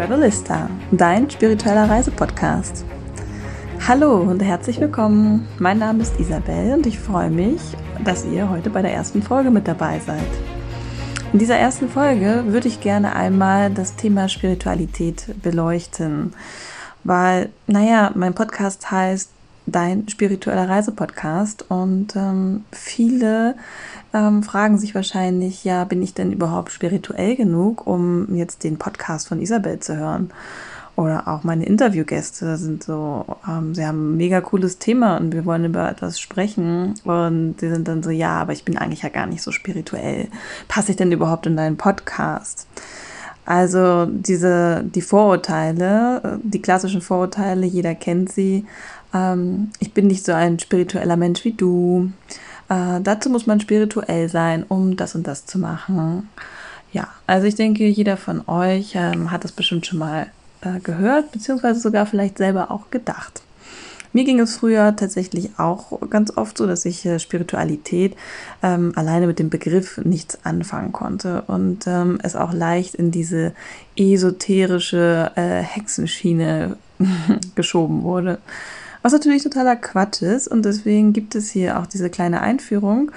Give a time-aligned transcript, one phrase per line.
[0.00, 2.86] Travelista, dein spiritueller Reisepodcast.
[3.86, 5.46] Hallo und herzlich willkommen.
[5.58, 7.60] Mein Name ist Isabel und ich freue mich,
[8.02, 10.24] dass ihr heute bei der ersten Folge mit dabei seid.
[11.34, 16.32] In dieser ersten Folge würde ich gerne einmal das Thema Spiritualität beleuchten,
[17.04, 19.28] weil, naja, mein Podcast heißt
[19.66, 23.54] Dein spiritueller Reisepodcast und ähm, viele
[24.12, 29.28] ähm, fragen sich wahrscheinlich, ja, bin ich denn überhaupt spirituell genug, um jetzt den Podcast
[29.28, 30.30] von Isabel zu hören?
[30.96, 35.46] Oder auch meine Interviewgäste sind so, ähm, sie haben ein mega cooles Thema und wir
[35.46, 36.94] wollen über etwas sprechen.
[37.04, 40.28] Und die sind dann so, ja, aber ich bin eigentlich ja gar nicht so spirituell.
[40.68, 42.66] Passe ich denn überhaupt in deinen Podcast?
[43.46, 48.66] Also diese, die Vorurteile, die klassischen Vorurteile, jeder kennt sie.
[49.14, 52.12] Ähm, ich bin nicht so ein spiritueller Mensch wie du.
[52.70, 56.30] Äh, dazu muss man spirituell sein, um das und das zu machen.
[56.92, 60.28] Ja, also ich denke, jeder von euch ähm, hat das bestimmt schon mal
[60.62, 63.42] äh, gehört, beziehungsweise sogar vielleicht selber auch gedacht.
[64.12, 68.16] Mir ging es früher tatsächlich auch ganz oft so, dass ich äh, Spiritualität
[68.62, 73.52] ähm, alleine mit dem Begriff nichts anfangen konnte und ähm, es auch leicht in diese
[73.96, 76.76] esoterische äh, Hexenschiene
[77.54, 78.38] geschoben wurde.
[79.02, 83.10] Was natürlich totaler Quatsch ist und deswegen gibt es hier auch diese kleine Einführung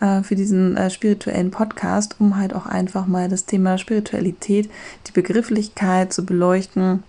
[0.00, 4.70] äh, für diesen äh, spirituellen Podcast, um halt auch einfach mal das Thema Spiritualität,
[5.06, 7.02] die Begrifflichkeit zu beleuchten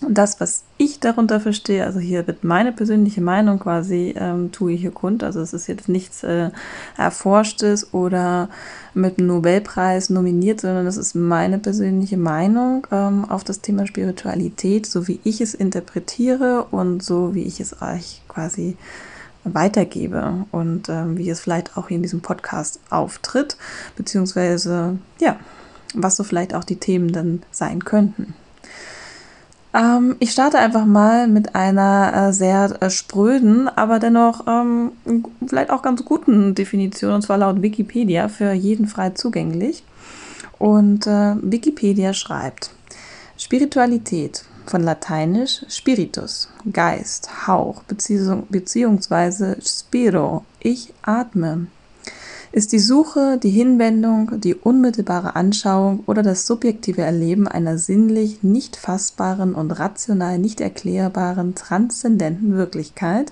[0.00, 4.72] und das, was ich darunter verstehe, also hier wird meine persönliche Meinung quasi, ähm, tue
[4.72, 5.22] ich hier kund.
[5.22, 6.50] Also es ist jetzt nichts äh,
[6.96, 8.48] Erforschtes oder
[8.94, 14.86] mit einem Nobelpreis nominiert, sondern es ist meine persönliche Meinung ähm, auf das Thema Spiritualität,
[14.86, 18.76] so wie ich es interpretiere und so wie ich es euch quasi
[19.44, 23.56] weitergebe und ähm, wie es vielleicht auch hier in diesem Podcast auftritt,
[23.96, 25.38] beziehungsweise ja,
[25.94, 28.34] was so vielleicht auch die Themen dann sein könnten.
[29.76, 34.92] Ähm, ich starte einfach mal mit einer äh, sehr äh, spröden, aber dennoch ähm,
[35.46, 39.84] vielleicht auch ganz guten Definition, und zwar laut Wikipedia, für jeden frei zugänglich.
[40.58, 42.70] Und äh, Wikipedia schreibt,
[43.36, 51.66] Spiritualität von lateinisch Spiritus, Geist, Hauch, beziehungsweise Spiro, ich atme,
[52.56, 58.76] ist die Suche, die Hinwendung, die unmittelbare Anschauung oder das subjektive Erleben einer sinnlich nicht
[58.76, 63.30] fassbaren und rational nicht erklärbaren transzendenten Wirklichkeit,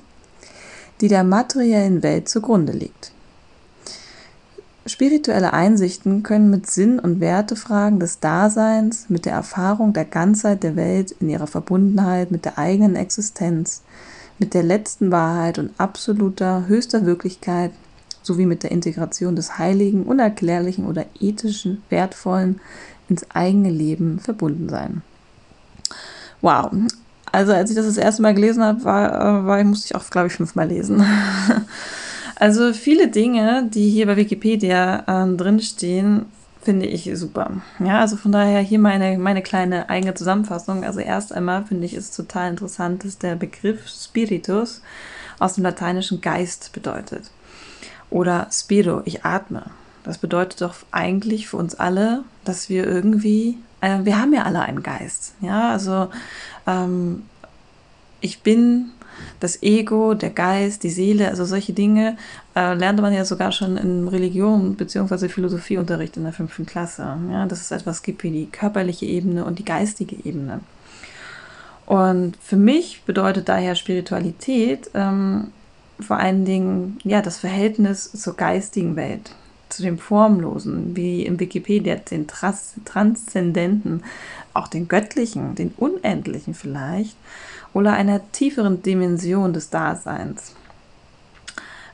[1.00, 3.12] die der materiellen Welt zugrunde liegt.
[4.84, 10.76] Spirituelle Einsichten können mit Sinn- und Wertefragen des Daseins, mit der Erfahrung der Ganzheit der
[10.76, 13.80] Welt in ihrer Verbundenheit mit der eigenen Existenz,
[14.38, 17.70] mit der letzten Wahrheit und absoluter höchster Wirklichkeit
[18.24, 22.60] sowie mit der Integration des Heiligen, Unerklärlichen oder ethischen, Wertvollen
[23.08, 25.02] ins eigene Leben verbunden sein.
[26.40, 26.72] Wow.
[27.30, 30.08] Also als ich das das erste Mal gelesen habe, war, äh, war, musste ich auch,
[30.10, 31.04] glaube ich, fünfmal lesen.
[32.36, 36.26] also viele Dinge, die hier bei Wikipedia äh, drinstehen,
[36.62, 37.50] finde ich super.
[37.78, 40.84] Ja, also von daher hier meine, meine kleine eigene Zusammenfassung.
[40.84, 44.80] Also erst einmal finde ich es total interessant, dass der Begriff Spiritus
[45.38, 47.30] aus dem lateinischen Geist bedeutet.
[48.14, 49.64] Oder Spiro, ich atme.
[50.04, 54.60] Das bedeutet doch eigentlich für uns alle, dass wir irgendwie, äh, wir haben ja alle
[54.60, 55.34] einen Geist.
[55.40, 56.10] Ja, also
[56.64, 57.24] ähm,
[58.20, 58.90] ich bin
[59.40, 62.16] das Ego, der Geist, die Seele, also solche Dinge
[62.54, 65.28] äh, lernte man ja sogar schon in Religion bzw.
[65.28, 67.16] Philosophieunterricht in der fünften Klasse.
[67.32, 70.60] Ja, dass es etwas gibt wie die körperliche Ebene und die geistige Ebene.
[71.84, 75.48] Und für mich bedeutet daher Spiritualität ähm,
[76.00, 79.34] vor allen Dingen ja das Verhältnis zur geistigen Welt,
[79.68, 84.02] zu dem Formlosen, wie im Wikipedia, den Trans Transzendenten,
[84.52, 87.16] auch den Göttlichen, den Unendlichen vielleicht,
[87.72, 90.54] oder einer tieferen Dimension des Daseins.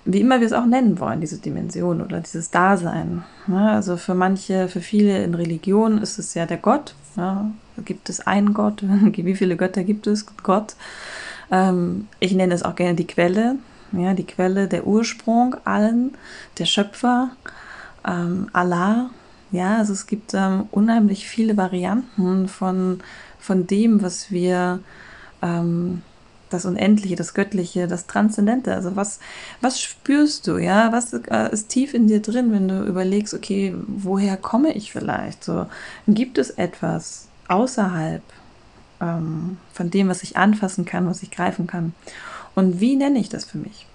[0.05, 3.23] Wie immer wir es auch nennen wollen, diese Dimension oder dieses Dasein.
[3.49, 6.95] Ja, also für manche, für viele in Religion ist es ja der Gott.
[7.17, 7.51] Ja,
[7.85, 8.83] gibt es einen Gott?
[9.17, 10.25] Wie viele Götter gibt es?
[10.43, 10.75] Gott.
[11.51, 13.57] Ähm, ich nenne es auch gerne die Quelle,
[13.93, 16.17] ja, die Quelle, der Ursprung allen,
[16.59, 17.31] der Schöpfer,
[18.07, 19.11] ähm, Allah.
[19.53, 23.01] Ja, also es gibt ähm, unheimlich viele Varianten von,
[23.41, 24.81] von dem, was wir,
[25.43, 26.03] ähm,
[26.51, 28.75] das Unendliche, das Göttliche, das Transzendente.
[28.75, 29.21] Also was,
[29.61, 30.93] was spürst du, ja?
[30.93, 35.45] Was äh, ist tief in dir drin, wenn du überlegst, okay, woher komme ich vielleicht?
[35.45, 35.67] So,
[36.07, 38.23] gibt es etwas außerhalb
[39.01, 41.95] ähm, von dem, was ich anfassen kann, was ich greifen kann?
[42.55, 43.87] Und wie nenne ich das für mich?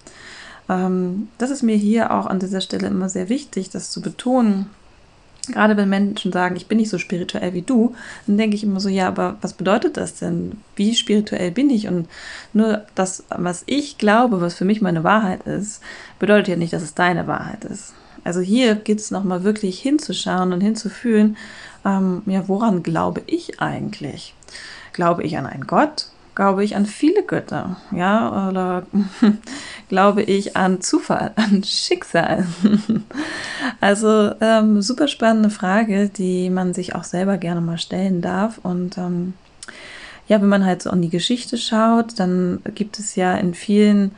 [0.68, 4.70] Ähm, das ist mir hier auch an dieser Stelle immer sehr wichtig, das zu betonen,
[5.48, 7.94] Gerade wenn Menschen sagen, ich bin nicht so spirituell wie du,
[8.26, 10.58] dann denke ich immer so, ja, aber was bedeutet das denn?
[10.74, 11.88] Wie spirituell bin ich?
[11.88, 12.08] Und
[12.52, 15.82] nur das, was ich glaube, was für mich meine Wahrheit ist,
[16.18, 17.94] bedeutet ja nicht, dass es deine Wahrheit ist.
[18.24, 21.36] Also hier geht es nochmal wirklich hinzuschauen und hinzufühlen,
[21.84, 24.34] ähm, ja, woran glaube ich eigentlich?
[24.92, 26.08] Glaube ich an einen Gott?
[26.36, 27.78] Glaube ich an viele Götter?
[27.90, 28.86] Ja, oder
[29.88, 32.46] glaube ich an Zufall, an Schicksal?
[33.80, 38.58] also ähm, super spannende Frage, die man sich auch selber gerne mal stellen darf.
[38.62, 39.32] Und ähm,
[40.28, 44.12] ja, wenn man halt so an die Geschichte schaut, dann gibt es ja in vielen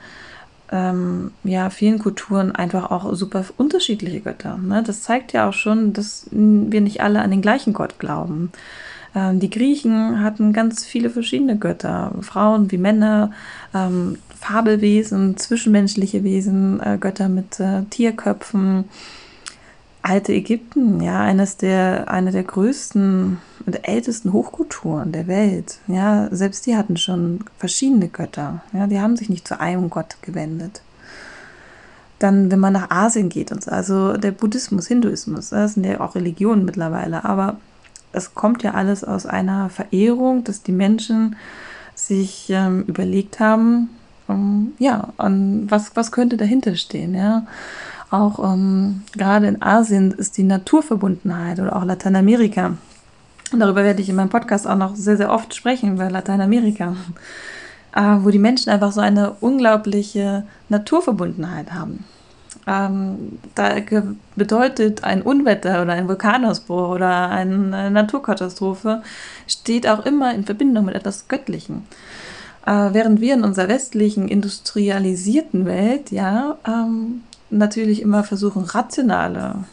[0.70, 4.58] ähm, ja, vielen Kulturen einfach auch super unterschiedliche Götter.
[4.58, 4.82] Ne?
[4.82, 8.52] Das zeigt ja auch schon, dass wir nicht alle an den gleichen Gott glauben.
[9.18, 13.32] Ähm, die Griechen hatten ganz viele verschiedene Götter, Frauen wie Männer,
[13.74, 18.84] ähm, Fabelwesen, zwischenmenschliche Wesen, äh, Götter mit äh, Tierköpfen.
[20.00, 25.80] Alte Ägypten, ja, eines der, eine der größten und ältesten Hochkulturen der Welt.
[25.88, 28.62] Ja, selbst die hatten schon verschiedene Götter.
[28.72, 30.82] Ja, die haben sich nicht zu einem Gott gewendet.
[32.20, 36.00] Dann, wenn man nach Asien geht und so, also der Buddhismus, Hinduismus, das sind ja
[36.00, 37.58] auch Religionen mittlerweile, aber
[38.12, 41.36] es kommt ja alles aus einer Verehrung, dass die Menschen
[41.94, 43.90] sich ähm, überlegt haben,
[44.28, 47.46] um, ja, an was, was könnte dahinter stehen, ja.
[48.10, 52.78] Auch ähm, gerade in Asien ist die Naturverbundenheit oder auch Lateinamerika.
[53.52, 56.96] Und darüber werde ich in meinem Podcast auch noch sehr, sehr oft sprechen, über Lateinamerika,
[57.94, 62.04] äh, wo die Menschen einfach so eine unglaubliche Naturverbundenheit haben.
[62.66, 63.76] Ähm, da
[64.36, 69.02] bedeutet ein Unwetter oder ein Vulkanausbruch oder eine Naturkatastrophe
[69.46, 71.84] steht auch immer in Verbindung mit etwas Göttlichem.
[72.66, 79.64] Äh, während wir in unserer westlichen industrialisierten Welt ja ähm, natürlich immer versuchen, rationale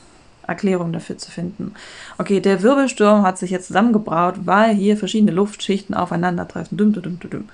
[0.48, 1.74] Erklärungen dafür zu finden.
[2.18, 6.78] Okay, der Wirbelsturm hat sich jetzt zusammengebraut, weil hier verschiedene Luftschichten aufeinandertreffen.
[6.78, 7.50] Düm, düm, düm, düm.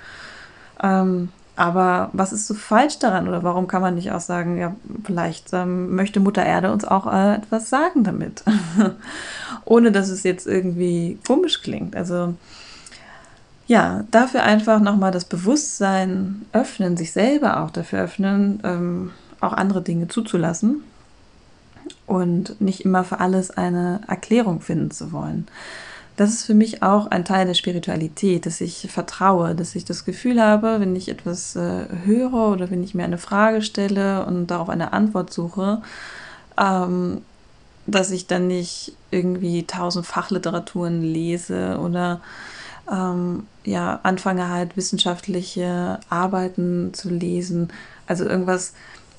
[0.84, 3.28] Ähm, aber was ist so falsch daran?
[3.28, 7.12] Oder warum kann man nicht auch sagen, ja, vielleicht ähm, möchte Mutter Erde uns auch
[7.12, 8.44] äh, etwas sagen damit?
[9.66, 11.96] Ohne dass es jetzt irgendwie komisch klingt.
[11.96, 12.34] Also
[13.68, 19.82] ja, dafür einfach nochmal das Bewusstsein öffnen, sich selber auch dafür öffnen, ähm, auch andere
[19.82, 20.84] Dinge zuzulassen
[22.06, 25.48] und nicht immer für alles eine Erklärung finden zu wollen.
[26.18, 30.06] Das ist für mich auch ein Teil der Spiritualität, dass ich vertraue, dass ich das
[30.06, 34.48] Gefühl habe, wenn ich etwas äh, höre oder wenn ich mir eine Frage stelle und
[34.48, 35.82] darauf eine Antwort suche,
[36.60, 37.22] ähm,
[37.88, 42.22] dass ich dann nicht irgendwie tausend Fachliteraturen lese oder
[42.92, 47.70] ähm, ja, anfange halt wissenschaftliche Arbeiten zu lesen.
[48.06, 48.74] Also irgendwas,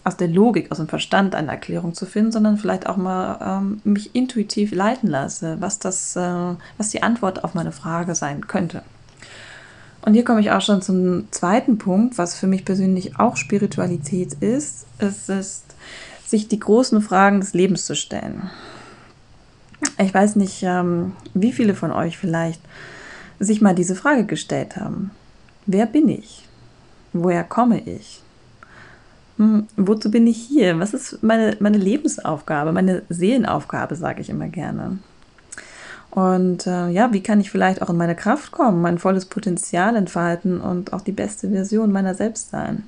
[0.05, 3.81] aus der Logik, aus dem Verstand eine Erklärung zu finden, sondern vielleicht auch mal ähm,
[3.85, 8.83] mich intuitiv leiten lasse, was das, äh, was die Antwort auf meine Frage sein könnte.
[10.05, 14.35] Und hier komme ich auch schon zum zweiten Punkt, was für mich persönlich auch Spiritualität
[14.41, 14.87] ist.
[14.99, 15.77] Es ist,
[16.27, 18.51] sich die großen Fragen des Lebens zu stellen.
[19.99, 22.61] Ich weiß nicht, ähm, wie viele von euch vielleicht
[23.39, 25.13] sich mal diese Frage gestellt haben.
[25.67, 26.49] Wer bin ich?
[27.13, 28.22] Woher komme ich?
[29.43, 30.79] Hm, wozu bin ich hier?
[30.79, 34.99] Was ist meine, meine Lebensaufgabe, meine Seelenaufgabe, sage ich immer gerne.
[36.11, 39.97] Und äh, ja, wie kann ich vielleicht auch in meine Kraft kommen, mein volles Potenzial
[39.97, 42.85] entfalten und auch die beste Version meiner selbst sein?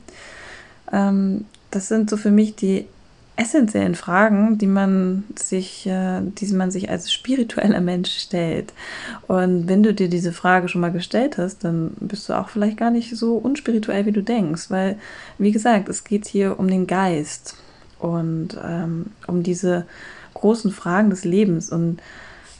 [0.92, 2.87] Ähm, das sind so für mich die
[3.36, 8.72] essentiellen Fragen, die man sich, äh, die man sich als spiritueller Mensch stellt.
[9.26, 12.76] Und wenn du dir diese Frage schon mal gestellt hast, dann bist du auch vielleicht
[12.76, 14.98] gar nicht so unspirituell, wie du denkst, weil,
[15.38, 17.56] wie gesagt, es geht hier um den Geist
[17.98, 19.86] und ähm, um diese
[20.34, 22.00] großen Fragen des Lebens und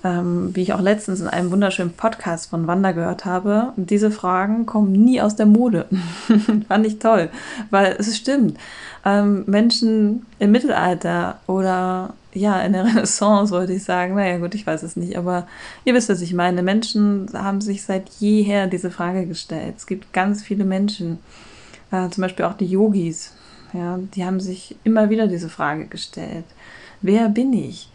[0.04, 4.66] ähm, wie ich auch letztens in einem wunderschönen Podcast von Wanda gehört habe, diese Fragen
[4.66, 5.87] kommen nie aus der Mode.
[6.68, 7.30] Fand ich toll,
[7.70, 8.58] weil es stimmt.
[9.04, 14.66] Ähm, Menschen im Mittelalter oder ja, in der Renaissance wollte ich sagen, naja gut, ich
[14.66, 15.46] weiß es nicht, aber
[15.84, 16.62] ihr wisst, was ich meine.
[16.62, 19.75] Menschen haben sich seit jeher diese Frage gestellt.
[19.78, 21.18] Es gibt ganz viele Menschen,
[21.90, 23.32] äh, zum Beispiel auch die Yogis,
[23.73, 26.44] ja, die haben sich immer wieder diese Frage gestellt.
[27.00, 27.88] Wer bin ich?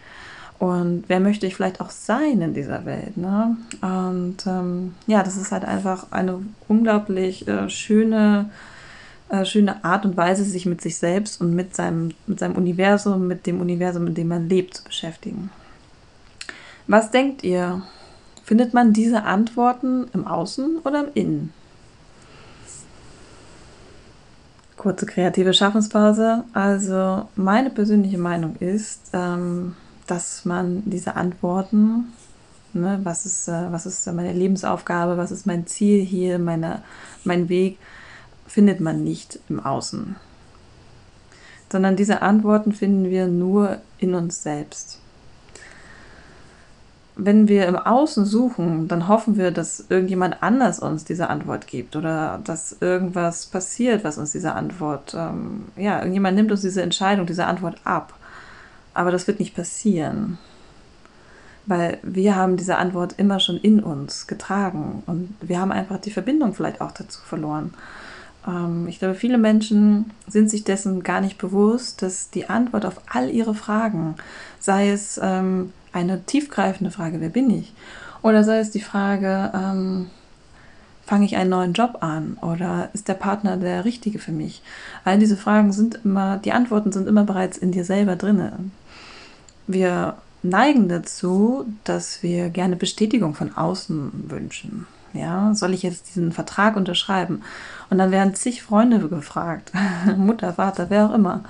[0.59, 3.15] Und wer möchte ich vielleicht auch sein in dieser Welt?
[3.15, 3.55] Ne?
[3.81, 8.49] Und ähm, ja, das ist halt einfach eine unglaublich äh, schöne,
[9.29, 13.25] äh, schöne Art und Weise, sich mit sich selbst und mit seinem, mit seinem Universum,
[13.25, 15.49] mit dem Universum, in dem man lebt, zu beschäftigen.
[16.87, 17.81] Was denkt ihr?
[18.43, 21.53] Findet man diese Antworten im Außen oder im Innen?
[24.75, 26.43] Kurze kreative Schaffenspause.
[26.51, 29.75] Also meine persönliche Meinung ist, ähm,
[30.09, 32.13] dass man diese Antworten,
[32.73, 36.81] ne, was, ist, äh, was ist meine Lebensaufgabe, was ist mein Ziel hier, meine,
[37.23, 37.77] mein Weg,
[38.47, 40.15] findet man nicht im Außen.
[41.71, 44.99] Sondern diese Antworten finden wir nur in uns selbst.
[47.15, 51.95] Wenn wir im Außen suchen, dann hoffen wir, dass irgendjemand anders uns diese Antwort gibt
[51.95, 57.27] oder dass irgendwas passiert, was uns diese Antwort, ähm, ja, irgendjemand nimmt uns diese Entscheidung,
[57.27, 58.13] diese Antwort ab.
[58.99, 60.37] Aber das wird nicht passieren,
[61.65, 65.03] weil wir haben diese Antwort immer schon in uns getragen.
[65.05, 67.73] Und wir haben einfach die Verbindung vielleicht auch dazu verloren.
[68.45, 72.99] Ähm, ich glaube, viele Menschen sind sich dessen gar nicht bewusst, dass die Antwort auf
[73.07, 74.15] all ihre Fragen,
[74.59, 77.71] sei es ähm, eine tiefgreifende Frage, wer bin ich,
[78.21, 80.07] oder sei es die Frage, ähm,
[81.09, 84.61] fange ich einen neuen Job an oder ist der Partner der richtige für mich?
[85.05, 88.53] All diese Fragen sind immer, die Antworten sind immer bereits in dir selber drinne.
[89.65, 94.85] Wir neigen dazu, dass wir gerne Bestätigung von außen wünschen.
[95.13, 97.41] Ja, soll ich jetzt diesen Vertrag unterschreiben?
[97.89, 99.71] Und dann werden zig Freunde gefragt,
[100.15, 101.43] Mutter, Vater, wer auch immer.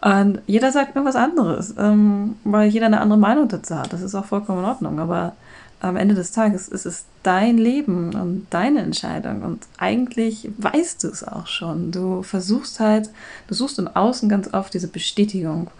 [0.00, 3.92] Und jeder sagt mir was anderes, ähm, weil jeder eine andere Meinung dazu hat.
[3.92, 4.98] Das ist auch vollkommen in Ordnung.
[4.98, 5.34] Aber
[5.80, 9.42] am Ende des Tages ist es dein Leben und deine Entscheidung.
[9.42, 11.90] Und eigentlich weißt du es auch schon.
[11.90, 13.10] Du versuchst halt,
[13.48, 15.70] du suchst im Außen ganz oft diese Bestätigung,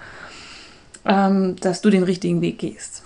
[1.05, 3.03] ähm, dass du den richtigen Weg gehst.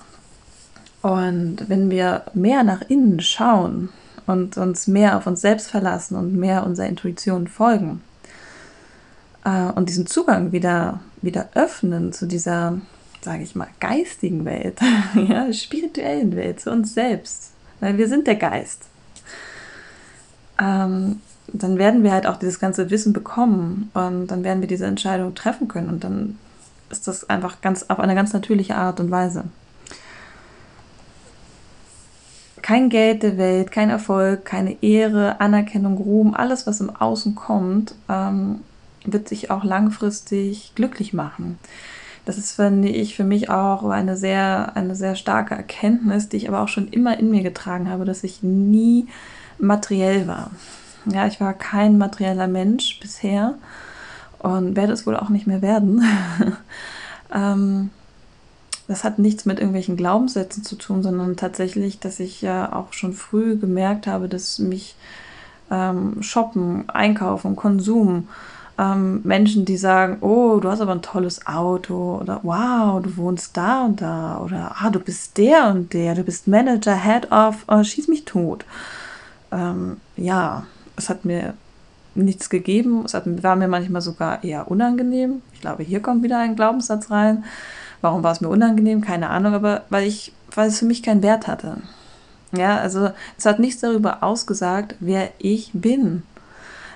[1.02, 3.90] Und wenn wir mehr nach innen schauen
[4.26, 8.00] und uns mehr auf uns selbst verlassen und mehr unserer Intuition folgen
[9.44, 12.78] äh, und diesen Zugang wieder, wieder öffnen zu dieser,
[13.24, 14.78] sage ich mal, geistigen Welt,
[15.14, 18.82] ja, spirituellen Welt, zu uns selbst, weil wir sind der Geist,
[20.60, 24.86] ähm, dann werden wir halt auch dieses ganze Wissen bekommen und dann werden wir diese
[24.86, 26.38] Entscheidung treffen können und dann
[26.90, 29.44] ist das einfach ganz auf eine ganz natürliche Art und Weise.
[32.62, 37.94] Kein Geld der Welt, kein Erfolg, keine Ehre, Anerkennung, Ruhm, alles, was im Außen kommt,
[38.08, 38.60] ähm,
[39.04, 41.58] wird sich auch langfristig glücklich machen.
[42.24, 46.48] Das ist, finde ich, für mich auch eine sehr, eine sehr starke Erkenntnis, die ich
[46.48, 49.08] aber auch schon immer in mir getragen habe, dass ich nie
[49.58, 50.50] materiell war.
[51.06, 53.54] Ja, ich war kein materieller Mensch bisher
[54.38, 56.02] und werde es wohl auch nicht mehr werden.
[57.34, 57.90] ähm,
[58.88, 63.12] das hat nichts mit irgendwelchen Glaubenssätzen zu tun, sondern tatsächlich, dass ich ja auch schon
[63.12, 64.96] früh gemerkt habe, dass mich
[65.70, 68.28] ähm, Shoppen, Einkaufen, Konsum,
[68.78, 73.56] ähm, Menschen, die sagen, oh, du hast aber ein tolles Auto oder wow, du wohnst
[73.56, 77.64] da und da oder ah, du bist der und der, du bist Manager, Head of,
[77.68, 78.64] oh, schieß mich tot.
[79.52, 80.64] Ähm, ja,
[80.96, 81.54] es hat mir
[82.16, 85.42] nichts gegeben, es hat, war mir manchmal sogar eher unangenehm.
[85.52, 87.44] Ich glaube, hier kommt wieder ein Glaubenssatz rein.
[88.00, 89.00] Warum war es mir unangenehm?
[89.00, 91.78] Keine Ahnung, aber weil ich, weil es für mich keinen Wert hatte.
[92.52, 96.22] Ja, also es hat nichts darüber ausgesagt, wer ich bin.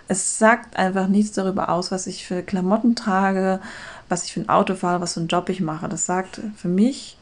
[0.08, 3.60] Es sagt einfach nichts darüber aus, was ich für Klamotten trage,
[4.08, 5.88] was ich für ein Auto fahre, was für einen Job ich mache.
[5.88, 7.18] Das sagt für mich,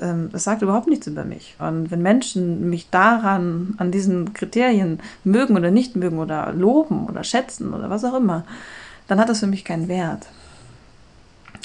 [0.00, 1.56] ähm, das sagt überhaupt nichts über mich.
[1.58, 7.24] Und wenn Menschen mich daran, an diesen Kriterien mögen oder nicht mögen oder loben oder
[7.24, 8.44] schätzen oder was auch immer,
[9.08, 10.26] dann hat das für mich keinen Wert.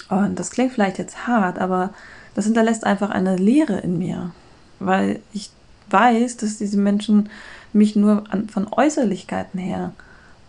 [0.10, 1.92] Und das klingt vielleicht jetzt hart, aber
[2.34, 4.32] das hinterlässt einfach eine Leere in mir,
[4.80, 5.52] weil ich
[5.90, 7.30] weiß, dass diese Menschen
[7.74, 9.94] mich nur an, von Äußerlichkeiten her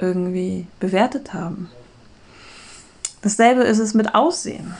[0.00, 1.71] irgendwie bewertet haben.
[3.23, 4.75] Dasselbe ist es mit Aussehen.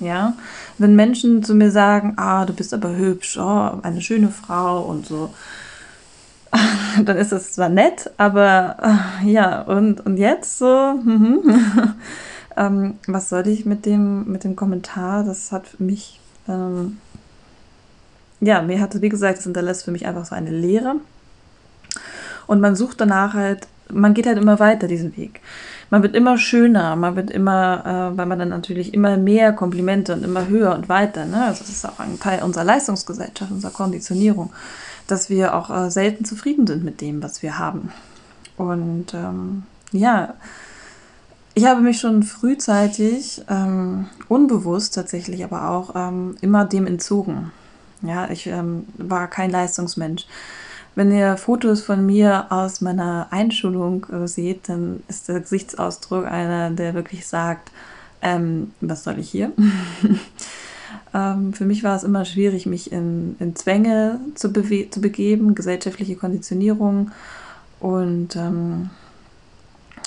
[0.00, 0.34] Ja,
[0.76, 5.06] wenn Menschen zu mir sagen, ah, du bist aber hübsch, oh, eine schöne Frau und
[5.06, 5.32] so,
[7.04, 8.76] dann ist das zwar nett, aber
[9.24, 11.94] ja, und, und jetzt so, mhm.
[12.56, 15.24] Ähm, was soll ich mit dem, mit dem Kommentar?
[15.24, 16.98] Das hat mich, ähm,
[18.40, 20.96] ja, mir hatte, wie gesagt, das hinterlässt für mich einfach so eine Leere.
[22.46, 25.40] Und man sucht danach halt, man geht halt immer weiter diesen Weg.
[25.90, 30.12] Man wird immer schöner, man wird immer, äh, weil man dann natürlich immer mehr Komplimente
[30.12, 31.24] und immer höher und weiter.
[31.24, 31.44] Ne?
[31.44, 34.52] Also das ist auch ein Teil unserer Leistungsgesellschaft, unserer Konditionierung,
[35.06, 37.92] dass wir auch äh, selten zufrieden sind mit dem, was wir haben.
[38.56, 40.34] Und ähm, ja,
[41.54, 47.52] ich habe mich schon frühzeitig, ähm, unbewusst tatsächlich, aber auch ähm, immer dem entzogen.
[48.02, 50.26] Ja, ich ähm, war kein Leistungsmensch.
[50.94, 56.70] Wenn ihr Fotos von mir aus meiner Einschulung äh, seht, dann ist der Gesichtsausdruck einer,
[56.70, 57.72] der wirklich sagt,
[58.22, 59.52] ähm, was soll ich hier?
[61.12, 66.16] Ähm, für mich war es immer schwierig, mich in, in Zwänge zu, zu begeben, gesellschaftliche
[66.16, 67.12] Konditionierung
[67.78, 68.90] und ähm,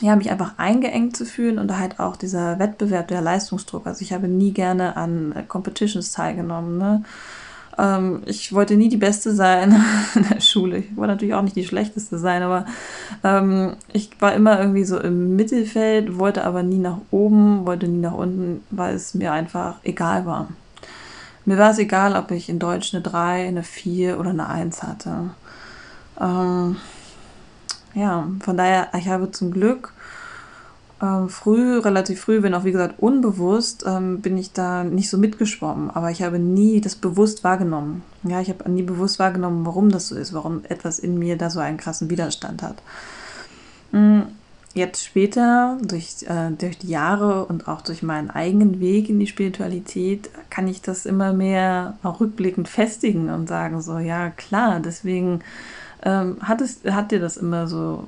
[0.01, 3.87] ja, mich einfach eingeengt zu fühlen und halt auch dieser Wettbewerb, der Leistungsdruck.
[3.87, 6.77] Also ich habe nie gerne an Competitions teilgenommen.
[6.77, 7.03] Ne?
[7.77, 9.83] Ähm, ich wollte nie die Beste sein
[10.15, 10.77] in der Schule.
[10.79, 12.65] Ich wollte natürlich auch nicht die Schlechteste sein, aber
[13.23, 18.01] ähm, ich war immer irgendwie so im Mittelfeld, wollte aber nie nach oben, wollte nie
[18.01, 20.49] nach unten, weil es mir einfach egal war.
[21.45, 24.83] Mir war es egal, ob ich in Deutsch eine 3, eine 4 oder eine 1
[24.83, 25.29] hatte.
[26.19, 26.75] Ähm,
[27.93, 29.93] ja, von daher, ich habe zum Glück
[31.01, 35.17] ähm, früh, relativ früh, wenn auch wie gesagt unbewusst, ähm, bin ich da nicht so
[35.17, 35.91] mitgeschwommen.
[35.91, 38.03] Aber ich habe nie das bewusst wahrgenommen.
[38.23, 41.49] Ja, ich habe nie bewusst wahrgenommen, warum das so ist, warum etwas in mir da
[41.49, 42.77] so einen krassen Widerstand hat.
[43.91, 44.23] Hm,
[44.73, 49.27] jetzt später, durch, äh, durch die Jahre und auch durch meinen eigenen Weg in die
[49.27, 55.41] Spiritualität, kann ich das immer mehr auch rückblickend festigen und sagen, so, ja, klar, deswegen
[56.03, 58.07] ähm, hat, es, hat dir das immer so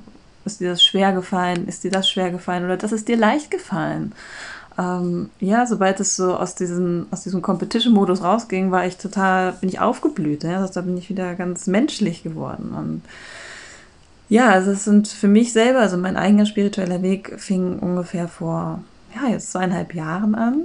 [0.52, 1.66] ist dir das schwer gefallen?
[1.68, 2.64] Ist dir das schwer gefallen?
[2.64, 4.12] Oder das ist dir leicht gefallen?
[4.78, 9.68] Ähm, ja, sobald es so aus diesem, aus diesem Competition-Modus rausging, war ich total, bin
[9.68, 10.44] ich aufgeblüht.
[10.44, 10.60] Ja?
[10.60, 12.72] Also, da bin ich wieder ganz menschlich geworden.
[12.76, 13.02] Und
[14.28, 18.80] ja, also es sind für mich selber, also mein eigener spiritueller Weg fing ungefähr vor,
[19.14, 20.62] ja, jetzt zweieinhalb Jahren an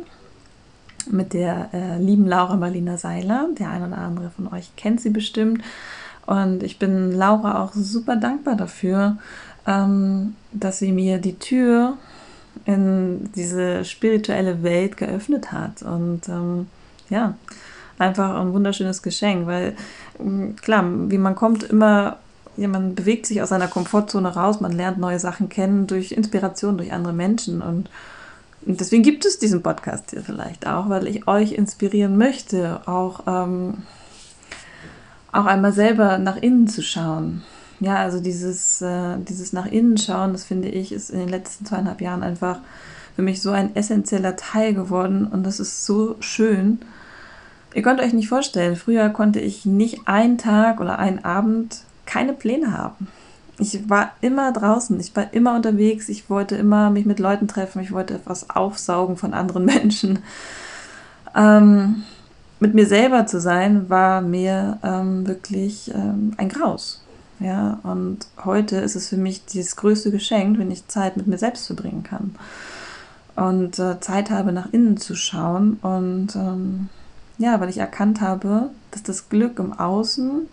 [1.10, 3.50] mit der äh, lieben Laura Marlina Seiler.
[3.58, 5.64] Der eine oder andere von euch kennt sie bestimmt.
[6.26, 9.18] Und ich bin Laura auch super dankbar dafür,
[9.68, 11.98] ähm, dass sie mir die Tür
[12.66, 15.82] in diese spirituelle Welt geöffnet hat.
[15.82, 16.68] Und ähm,
[17.10, 17.36] ja,
[17.98, 19.76] einfach ein wunderschönes Geschenk, weil
[20.20, 22.18] ähm, klar, wie man kommt immer,
[22.58, 26.78] ja, man bewegt sich aus seiner Komfortzone raus, man lernt neue Sachen kennen durch Inspiration,
[26.78, 27.90] durch andere Menschen und
[28.66, 33.20] und deswegen gibt es diesen Podcast hier vielleicht auch, weil ich euch inspirieren möchte, auch,
[33.28, 33.84] ähm,
[35.32, 37.44] auch einmal selber nach innen zu schauen
[37.80, 41.66] ja, also dieses, äh, dieses nach innen schauen, das finde ich, ist in den letzten
[41.66, 42.60] zweieinhalb Jahren einfach
[43.16, 46.80] für mich so ein essentieller Teil geworden und das ist so schön.
[47.74, 52.34] Ihr könnt euch nicht vorstellen, früher konnte ich nicht einen Tag oder einen Abend keine
[52.34, 53.08] Pläne haben.
[53.58, 57.82] Ich war immer draußen, ich war immer unterwegs, ich wollte immer mich mit Leuten treffen,
[57.82, 60.20] ich wollte etwas aufsaugen von anderen Menschen.
[61.36, 62.04] Ähm,
[62.60, 67.02] mit mir selber zu sein, war mir ähm, wirklich ähm, ein Graus.
[67.40, 71.38] Ja, und heute ist es für mich das größte Geschenk, wenn ich Zeit mit mir
[71.38, 72.36] selbst verbringen kann.
[73.36, 75.78] Und äh, Zeit habe, nach innen zu schauen.
[75.82, 76.90] Und ähm,
[77.38, 80.48] ja, weil ich erkannt habe, dass das Glück im Außen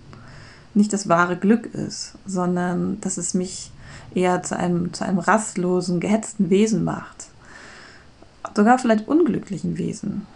[0.75, 3.71] nicht das wahre Glück ist, sondern dass es mich
[4.15, 7.27] eher zu einem, zu einem rastlosen, gehetzten Wesen macht.
[8.57, 10.27] Sogar vielleicht unglücklichen Wesen.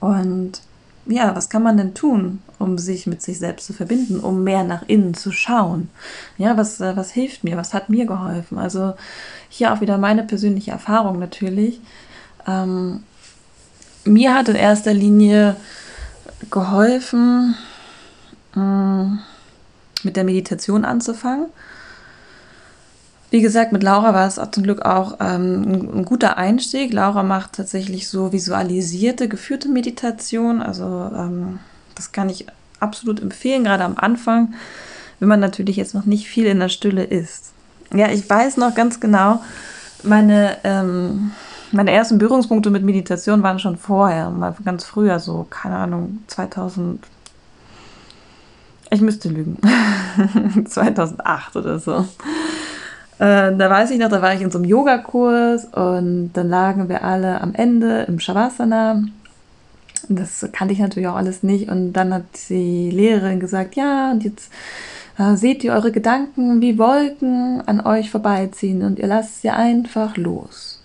[0.00, 0.62] Und
[1.06, 4.64] ja, was kann man denn tun, um sich mit sich selbst zu verbinden, um mehr
[4.64, 5.88] nach innen zu schauen?
[6.38, 7.56] Ja, was, äh, was hilft mir?
[7.56, 8.58] Was hat mir geholfen?
[8.58, 8.94] Also
[9.48, 11.80] hier auch wieder meine persönliche Erfahrung natürlich.
[12.46, 13.02] Ähm,
[14.04, 15.56] mir hat in erster Linie
[16.50, 17.54] geholfen,
[18.56, 19.18] ähm,
[20.02, 21.46] mit der Meditation anzufangen
[23.30, 26.92] wie gesagt, mit Laura war es auch zum Glück auch ähm, ein, ein, guter Einstieg.
[26.92, 30.60] Laura macht tatsächlich so visualisierte, geführte Meditation.
[30.60, 31.60] Also ähm,
[31.94, 32.46] das kann ich
[32.80, 34.54] absolut empfehlen, gerade am Anfang,
[35.20, 37.52] wenn man natürlich jetzt noch nicht viel in der Stille ist.
[37.94, 39.42] Ja, ich weiß noch ganz genau,
[40.02, 41.32] meine, ähm,
[41.72, 47.04] meine ersten Berührungspunkte mit Meditation waren schon vorher, mal ganz früher, so, keine Ahnung, 2000.
[48.90, 49.58] Ich müsste lügen.
[50.66, 52.06] 2008 oder so.
[53.20, 56.88] Äh, da weiß ich noch, da war ich in so einem Yogakurs und dann lagen
[56.88, 59.04] wir alle am Ende im Shavasana.
[60.08, 61.68] Das kannte ich natürlich auch alles nicht.
[61.68, 64.50] Und dann hat die Lehrerin gesagt, ja, und jetzt
[65.18, 70.16] äh, seht ihr eure Gedanken wie Wolken an euch vorbeiziehen und ihr lasst sie einfach
[70.16, 70.82] los.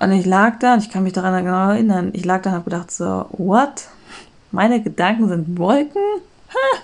[0.00, 2.56] Und ich lag da, und ich kann mich daran genau erinnern, ich lag da und
[2.56, 3.88] habe gedacht so, what?
[4.50, 6.00] Meine Gedanken sind Wolken?
[6.54, 6.78] Ha!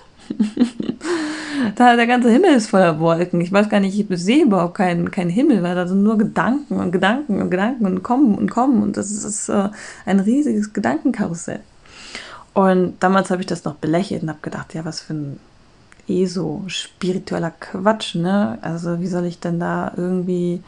[1.75, 3.41] Da, der ganze Himmel ist voller Wolken.
[3.41, 6.79] Ich weiß gar nicht, ich sehe überhaupt keinen kein Himmel, weil da sind nur Gedanken
[6.79, 8.81] und Gedanken und Gedanken und kommen und kommen.
[8.83, 9.69] Und das ist, uh,
[10.05, 11.61] ein riesiges Gedankenkarussell.
[12.53, 15.39] Und damals habe ich das noch belächelt und habe gedacht, ja, was für ein
[16.07, 18.57] eh so spiritueller Quatsch, ne?
[18.61, 20.61] Also wie soll ich denn da irgendwie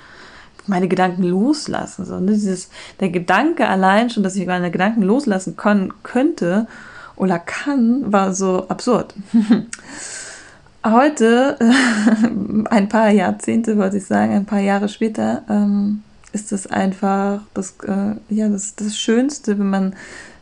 [0.65, 2.05] meine Gedanken loslassen?
[2.05, 2.33] So, ne?
[2.33, 6.67] Dieses, der Gedanke allein schon, dass ich meine Gedanken loslassen können, könnte,
[7.17, 9.13] oder kann, war so absurd.
[10.85, 11.57] Heute,
[12.69, 17.75] ein paar Jahrzehnte, wollte ich sagen, ein paar Jahre später, ähm, ist es einfach das,
[17.83, 19.95] äh, ja, das, das Schönste, wenn man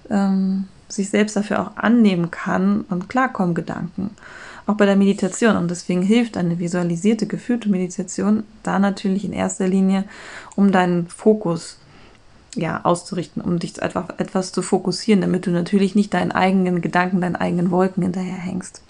[0.09, 4.11] ähm, sich selbst dafür auch annehmen kann und klar kommen Gedanken.
[4.67, 5.55] auch bei der Meditation.
[5.55, 10.03] Und deswegen hilft eine visualisierte, geführte Meditation da natürlich in erster Linie,
[10.55, 11.77] um deinen Fokus
[12.55, 17.21] ja, auszurichten, um dich einfach etwas zu fokussieren, damit du natürlich nicht deinen eigenen Gedanken,
[17.21, 18.81] deinen eigenen Wolken hinterherhängst.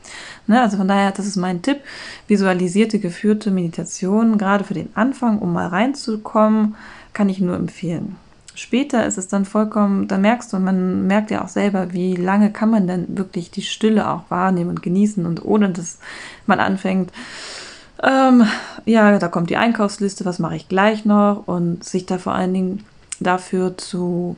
[0.48, 0.62] Ne?
[0.62, 1.80] Also von daher, das ist mein Tipp.
[2.28, 6.76] Visualisierte, geführte Meditation, gerade für den Anfang, um mal reinzukommen,
[7.14, 8.16] kann ich nur empfehlen.
[8.56, 12.52] Später ist es dann vollkommen, da merkst du, man merkt ja auch selber, wie lange
[12.52, 16.00] kann man denn wirklich die Stille auch wahrnehmen und genießen und ohne dass
[16.46, 17.12] man anfängt,
[18.02, 18.46] ähm,
[18.86, 22.54] ja, da kommt die Einkaufsliste, was mache ich gleich noch und sich da vor allen
[22.54, 22.86] Dingen
[23.20, 24.36] dafür zu,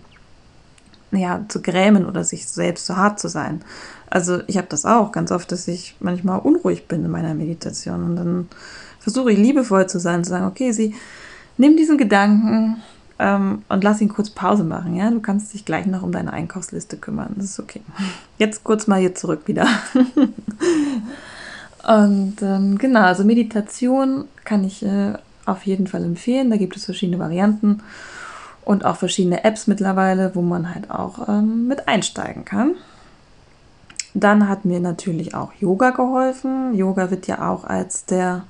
[1.12, 3.62] ja, zu grämen oder sich selbst zu hart zu sein.
[4.10, 8.04] Also ich habe das auch ganz oft, dass ich manchmal unruhig bin in meiner Meditation
[8.04, 8.48] und dann
[9.00, 10.96] versuche ich liebevoll zu sein, zu sagen, okay, sie
[11.58, 12.82] nimm diesen Gedanken
[13.20, 14.96] ähm, und lass ihn kurz Pause machen.
[14.96, 17.34] Ja, du kannst dich gleich noch um deine Einkaufsliste kümmern.
[17.36, 17.82] Das ist okay.
[18.38, 19.68] Jetzt kurz mal hier zurück wieder.
[21.88, 25.14] und ähm, genau, also Meditation kann ich äh,
[25.46, 26.50] auf jeden Fall empfehlen.
[26.50, 27.82] Da gibt es verschiedene Varianten
[28.68, 32.76] und auch verschiedene Apps mittlerweile, wo man halt auch ähm, mit einsteigen kann.
[34.14, 36.76] Dann hat mir natürlich auch Yoga geholfen.
[36.76, 38.44] Yoga wird ja auch als der,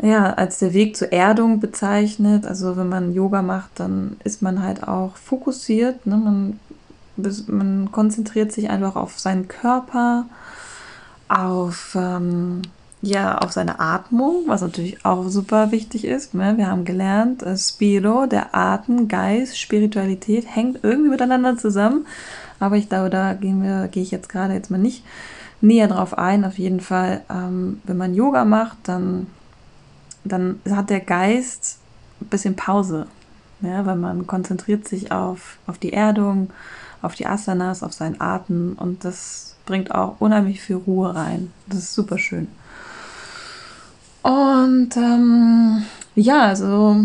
[0.00, 2.46] ja, als der Weg zur Erdung bezeichnet.
[2.46, 6.06] Also wenn man Yoga macht, dann ist man halt auch fokussiert.
[6.06, 6.16] Ne?
[6.16, 6.60] Man,
[7.48, 10.26] man konzentriert sich einfach auf seinen Körper,
[11.28, 12.62] auf ähm,
[13.00, 16.34] ja auf seine Atmung, was natürlich auch super wichtig ist.
[16.34, 16.56] Ne?
[16.56, 22.06] Wir haben gelernt, äh, Spiro, der Atem, Geist, Spiritualität hängt irgendwie miteinander zusammen.
[22.60, 25.04] Aber ich glaube, da gehen wir, gehe ich jetzt gerade jetzt mal nicht
[25.60, 26.44] näher drauf ein.
[26.44, 29.28] Auf jeden Fall, ähm, wenn man Yoga macht, dann,
[30.24, 31.78] dann hat der Geist
[32.20, 33.06] ein bisschen Pause.
[33.60, 36.50] Ja, weil man konzentriert sich auf, auf die Erdung,
[37.02, 41.52] auf die Asanas, auf seinen Atem und das bringt auch unheimlich viel Ruhe rein.
[41.66, 42.48] Das ist super schön.
[44.28, 46.96] Und ähm, ja, also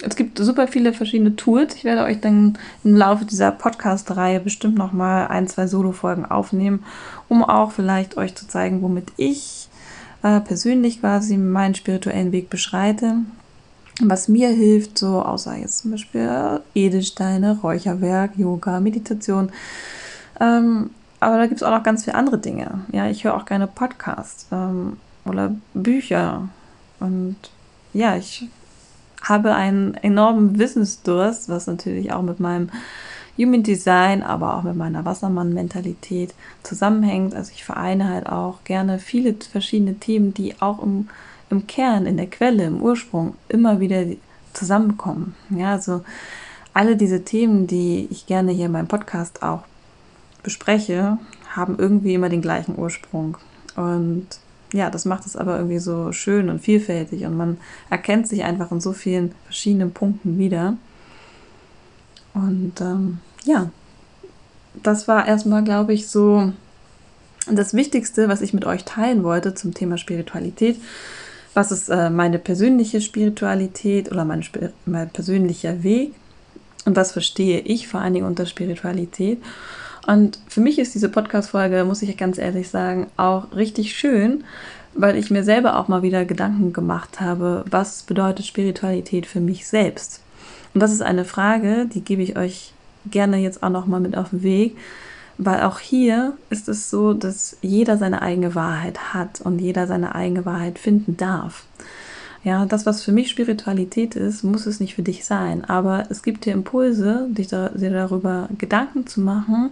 [0.00, 1.74] es gibt super viele verschiedene Tools.
[1.74, 6.82] Ich werde euch dann im Laufe dieser Podcast-Reihe bestimmt noch mal ein, zwei Solo-Folgen aufnehmen,
[7.28, 9.68] um auch vielleicht euch zu zeigen, womit ich
[10.22, 13.16] äh, persönlich quasi meinen spirituellen Weg beschreite.
[14.00, 19.52] Was mir hilft, so außer jetzt zum Beispiel Edelsteine, Räucherwerk, Yoga, Meditation.
[20.40, 22.80] Ähm, aber da gibt es auch noch ganz viele andere Dinge.
[22.90, 24.46] Ja, ich höre auch gerne Podcasts.
[24.50, 26.48] Ähm, oder Bücher.
[27.00, 27.36] Und
[27.92, 28.48] ja, ich
[29.22, 32.70] habe einen enormen Wissensdurst, was natürlich auch mit meinem
[33.36, 37.34] Human Design, aber auch mit meiner Wassermann-Mentalität zusammenhängt.
[37.34, 41.08] Also ich vereine halt auch gerne viele verschiedene Themen, die auch im,
[41.50, 44.04] im Kern, in der Quelle, im Ursprung immer wieder
[44.52, 45.34] zusammenkommen.
[45.50, 46.04] Ja, also
[46.74, 49.62] alle diese Themen, die ich gerne hier in meinem Podcast auch
[50.42, 51.18] bespreche,
[51.50, 53.36] haben irgendwie immer den gleichen Ursprung.
[53.74, 54.26] Und
[54.74, 57.58] ja, das macht es aber irgendwie so schön und vielfältig und man
[57.90, 60.76] erkennt sich einfach in so vielen verschiedenen Punkten wieder.
[62.34, 63.70] Und ähm, ja,
[64.82, 66.52] das war erstmal, glaube ich, so
[67.48, 70.76] das Wichtigste, was ich mit euch teilen wollte zum Thema Spiritualität.
[71.54, 74.44] Was ist äh, meine persönliche Spiritualität oder mein,
[74.86, 76.14] mein persönlicher Weg?
[76.84, 79.40] Und was verstehe ich vor allen Dingen unter Spiritualität?
[80.06, 84.44] Und für mich ist diese Podcast-Folge, muss ich ganz ehrlich sagen, auch richtig schön,
[84.94, 89.66] weil ich mir selber auch mal wieder Gedanken gemacht habe, was bedeutet Spiritualität für mich
[89.66, 90.20] selbst?
[90.72, 92.72] Und das ist eine Frage, die gebe ich euch
[93.06, 94.76] gerne jetzt auch noch mal mit auf den Weg,
[95.38, 100.14] weil auch hier ist es so, dass jeder seine eigene Wahrheit hat und jeder seine
[100.14, 101.64] eigene Wahrheit finden darf.
[102.44, 105.64] Ja, das, was für mich Spiritualität ist, muss es nicht für dich sein.
[105.64, 109.70] Aber es gibt dir Impulse, dich da, dir darüber Gedanken zu machen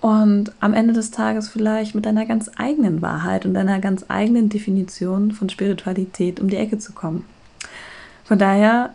[0.00, 4.48] und am Ende des Tages vielleicht mit deiner ganz eigenen Wahrheit und deiner ganz eigenen
[4.48, 7.24] Definition von Spiritualität um die Ecke zu kommen.
[8.24, 8.90] Von daher,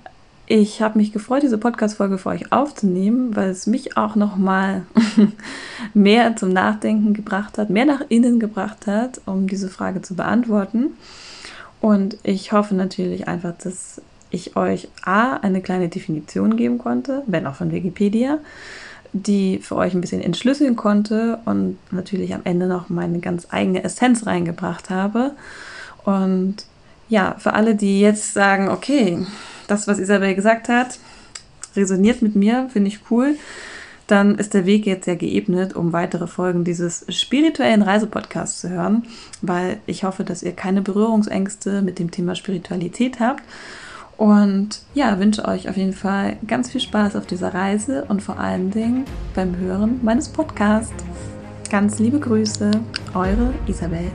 [0.47, 4.83] ich habe mich gefreut, diese Podcast-Folge für euch aufzunehmen, weil es mich auch nochmal
[5.93, 10.91] mehr zum Nachdenken gebracht hat, mehr nach innen gebracht hat, um diese Frage zu beantworten.
[11.85, 17.45] Und ich hoffe natürlich einfach, dass ich euch A, eine kleine Definition geben konnte, wenn
[17.45, 18.39] auch von Wikipedia,
[19.13, 23.83] die für euch ein bisschen entschlüsseln konnte und natürlich am Ende noch meine ganz eigene
[23.83, 25.33] Essenz reingebracht habe.
[26.05, 26.65] Und
[27.07, 29.19] ja, für alle, die jetzt sagen, okay,
[29.67, 30.97] das, was Isabel gesagt hat,
[31.75, 33.35] resoniert mit mir, finde ich cool
[34.07, 39.03] dann ist der Weg jetzt sehr geebnet, um weitere Folgen dieses spirituellen Reisepodcasts zu hören,
[39.41, 43.43] weil ich hoffe, dass ihr keine Berührungsängste mit dem Thema Spiritualität habt.
[44.17, 48.39] Und ja, wünsche euch auf jeden Fall ganz viel Spaß auf dieser Reise und vor
[48.39, 50.93] allen Dingen beim Hören meines Podcasts.
[51.69, 52.71] Ganz liebe Grüße,
[53.13, 54.11] eure Isabel.